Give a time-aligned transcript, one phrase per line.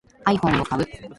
[0.27, 0.87] iPhone を買う